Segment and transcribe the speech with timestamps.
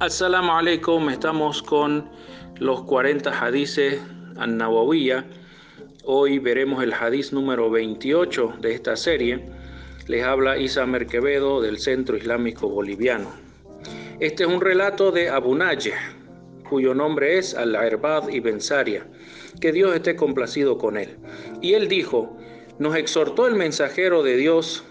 [0.00, 2.08] Assalamu alaikum, estamos con
[2.58, 4.00] los 40 hadices
[4.38, 4.58] an
[6.04, 9.44] Hoy veremos el hadiz número 28 de esta serie.
[10.06, 13.30] Les habla Isa Merquevedo del Centro Islámico Boliviano.
[14.20, 15.58] Este es un relato de Abu
[16.66, 19.06] cuyo nombre es Al-Irbad ibn Saria.
[19.60, 21.18] Que Dios esté complacido con él.
[21.60, 22.38] Y él dijo,
[22.78, 24.82] nos exhortó el mensajero de Dios,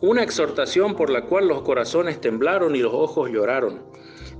[0.00, 3.82] una exhortación por la cual los corazones temblaron y los ojos lloraron.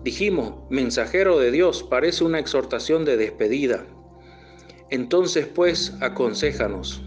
[0.05, 3.85] Dijimos, mensajero de Dios, parece una exhortación de despedida.
[4.91, 7.03] Entonces pues, aconséjanos.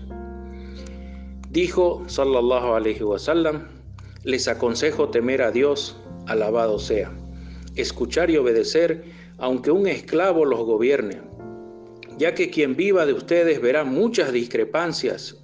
[1.49, 3.67] Dijo, sallallahu alaihi wasallam,
[4.23, 5.97] les aconsejo temer a Dios,
[6.27, 7.11] alabado sea,
[7.75, 9.03] escuchar y obedecer,
[9.38, 11.21] aunque un esclavo los gobierne,
[12.17, 15.38] ya que quien viva de ustedes verá muchas discrepancias.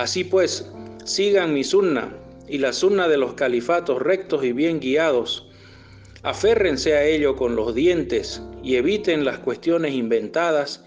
[0.00, 0.66] Así pues,
[1.04, 2.10] Sigan mi sunna
[2.48, 5.46] y la sunna de los califatos rectos y bien guiados.
[6.22, 10.82] Aférrense a ello con los dientes y eviten las cuestiones inventadas.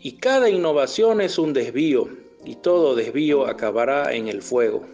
[0.00, 2.08] Y cada innovación es un desvío,
[2.44, 4.84] y todo desvío acabará en el fuego.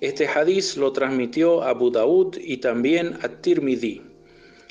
[0.00, 4.00] Este hadiz lo transmitió Abu Daud y también a Tirmidhi,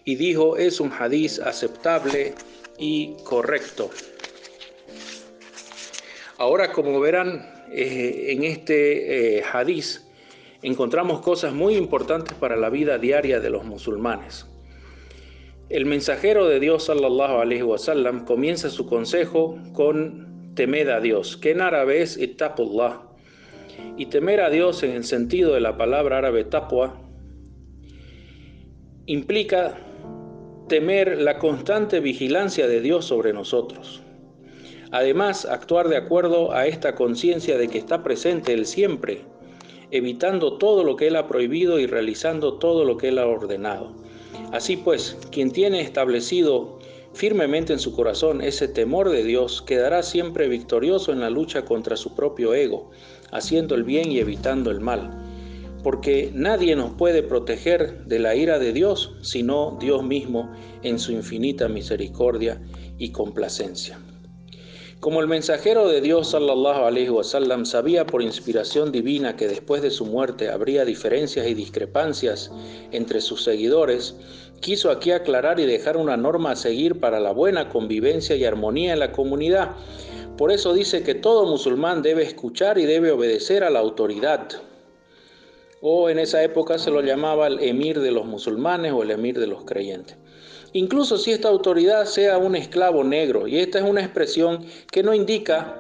[0.06, 2.34] y dijo es un hadiz aceptable
[2.80, 3.92] y correcto.
[6.42, 10.10] Ahora, como verán, eh, en este eh, hadiz
[10.64, 14.48] encontramos cosas muy importantes para la vida diaria de los musulmanes.
[15.70, 22.02] El mensajero de Dios, sallallahu comienza su consejo con temed a Dios, que en árabe
[22.02, 23.04] es ittaqullah.
[23.98, 27.00] Y temer a Dios en el sentido de la palabra árabe taqwa
[29.06, 29.78] implica
[30.68, 34.02] temer la constante vigilancia de Dios sobre nosotros.
[34.92, 39.22] Además, actuar de acuerdo a esta conciencia de que está presente Él siempre,
[39.90, 43.94] evitando todo lo que Él ha prohibido y realizando todo lo que Él ha ordenado.
[44.52, 46.80] Así pues, quien tiene establecido
[47.14, 51.96] firmemente en su corazón ese temor de Dios quedará siempre victorioso en la lucha contra
[51.96, 52.92] su propio ego,
[53.32, 55.10] haciendo el bien y evitando el mal.
[55.84, 60.52] Porque nadie nos puede proteger de la ira de Dios sino Dios mismo
[60.84, 62.62] en su infinita misericordia
[62.98, 63.98] y complacencia.
[65.02, 69.90] Como el mensajero de Dios sallallahu alaihi wasallam sabía por inspiración divina que después de
[69.90, 72.52] su muerte habría diferencias y discrepancias
[72.92, 74.14] entre sus seguidores,
[74.60, 78.94] quiso aquí aclarar y dejar una norma a seguir para la buena convivencia y armonía
[78.94, 79.72] en la comunidad.
[80.38, 84.50] Por eso dice que todo musulmán debe escuchar y debe obedecer a la autoridad.
[85.82, 89.40] O en esa época se lo llamaba el emir de los musulmanes o el emir
[89.40, 90.21] de los creyentes
[90.74, 93.48] incluso si esta autoridad sea un esclavo negro.
[93.48, 95.78] Y esta es una expresión que no indica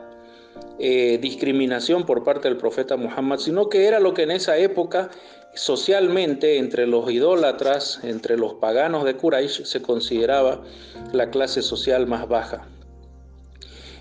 [0.79, 5.09] eh, discriminación por parte del profeta Muhammad, sino que era lo que en esa época
[5.53, 10.61] socialmente entre los idólatras, entre los paganos de Quraysh, se consideraba
[11.11, 12.67] la clase social más baja.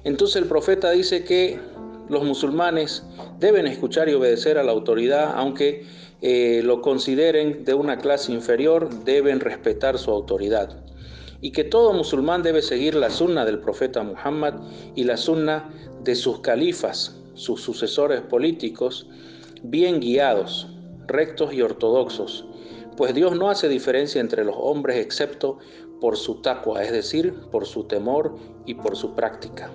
[0.05, 1.59] Entonces el profeta dice que
[2.10, 3.04] los musulmanes
[3.38, 5.87] deben escuchar y obedecer a la autoridad, aunque
[6.21, 10.82] eh, lo consideren de una clase inferior, deben respetar su autoridad.
[11.41, 14.54] Y que todo musulmán debe seguir la sunna del profeta Muhammad
[14.97, 15.70] y la sunna
[16.03, 19.06] de sus califas, sus sucesores políticos,
[19.62, 20.69] bien guiados,
[21.06, 22.44] rectos y ortodoxos,
[22.97, 25.59] pues Dios no hace diferencia entre los hombres excepto
[26.00, 29.70] por su taqwa, es decir, por su temor y por su práctica.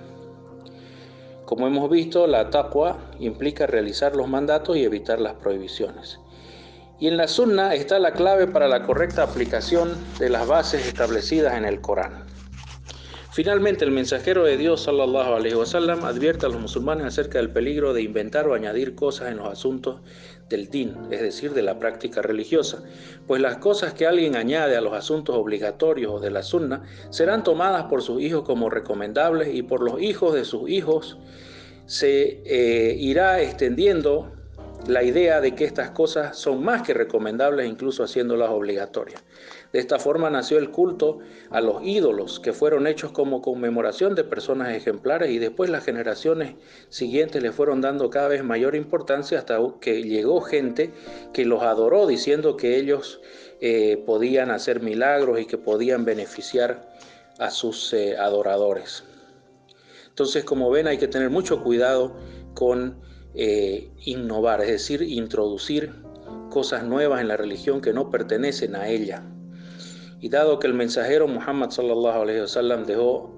[1.46, 6.18] Como hemos visto, la taqwa implica realizar los mandatos y evitar las prohibiciones.
[6.98, 11.56] Y en la sunna está la clave para la correcta aplicación de las bases establecidas
[11.56, 12.26] en el Corán.
[13.30, 17.92] Finalmente, el mensajero de Dios, sallallahu alaihi wasallam, advierte a los musulmanes acerca del peligro
[17.92, 20.00] de inventar o añadir cosas en los asuntos
[20.48, 22.82] del din, es decir, de la práctica religiosa,
[23.26, 27.42] pues las cosas que alguien añade a los asuntos obligatorios o de la sunna serán
[27.42, 31.18] tomadas por sus hijos como recomendables y por los hijos de sus hijos
[31.86, 34.35] se eh, irá extendiendo
[34.88, 39.22] la idea de que estas cosas son más que recomendables, incluso haciéndolas obligatorias.
[39.72, 41.18] De esta forma nació el culto
[41.50, 46.54] a los ídolos, que fueron hechos como conmemoración de personas ejemplares y después las generaciones
[46.88, 50.92] siguientes le fueron dando cada vez mayor importancia hasta que llegó gente
[51.32, 53.20] que los adoró diciendo que ellos
[53.60, 56.92] eh, podían hacer milagros y que podían beneficiar
[57.38, 59.02] a sus eh, adoradores.
[60.08, 62.16] Entonces, como ven, hay que tener mucho cuidado
[62.54, 63.05] con
[63.36, 65.92] eh, innovar, es decir, introducir
[66.50, 69.22] cosas nuevas en la religión que no pertenecen a ella.
[70.20, 73.32] Y dado que el mensajero Muhammad sallallahu alaihi wasallam dejó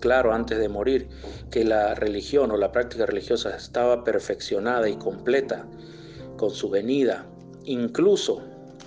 [0.00, 1.08] claro antes de morir
[1.50, 5.66] que la religión o la práctica religiosa estaba perfeccionada y completa
[6.36, 7.26] con su venida
[7.68, 8.42] incluso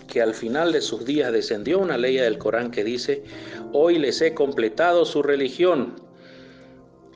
[0.07, 3.23] que al final de sus días descendió una ley del Corán que dice,
[3.71, 5.95] hoy les he completado su religión,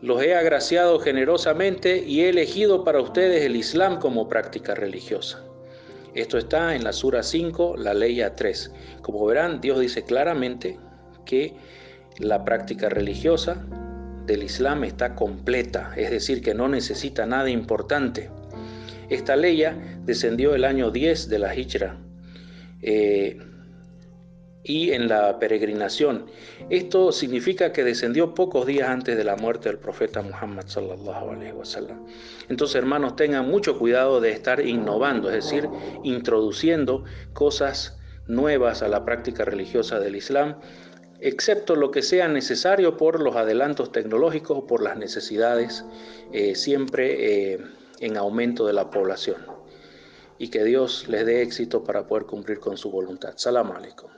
[0.02, 5.44] los he agraciado generosamente y he elegido para ustedes el Islam como práctica religiosa.
[6.14, 8.72] Esto está en la Sura 5, la ley A3.
[9.02, 10.78] Como verán, Dios dice claramente
[11.26, 11.54] que
[12.20, 13.66] la práctica religiosa
[14.26, 18.30] del Islam está completa, es decir, que no necesita nada importante.
[19.10, 19.64] Esta ley
[20.06, 21.98] descendió el año 10 de la Hijra
[22.82, 23.38] eh,
[24.66, 26.26] y en la peregrinación.
[26.70, 31.54] Esto significa que descendió pocos días antes de la muerte del profeta Muhammad sallallahu alaihi.
[32.50, 35.70] Entonces, hermanos, tengan mucho cuidado de estar innovando, es decir,
[36.04, 37.98] introduciendo cosas
[38.28, 40.56] nuevas a la práctica religiosa del Islam
[41.20, 45.86] excepto lo que sea necesario por los adelantos tecnológicos o por las necesidades
[46.32, 47.60] eh, siempre eh,
[48.00, 49.38] en aumento de la población.
[50.38, 53.34] Y que Dios les dé éxito para poder cumplir con su voluntad.
[53.38, 54.10] Salam alaikum.